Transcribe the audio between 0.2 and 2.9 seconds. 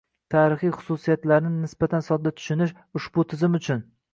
tarixiy xususiyatlarini nisbatan sodda tushunish,